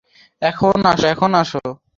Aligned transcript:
এখন, 0.41 0.77
আসো। 1.35 1.63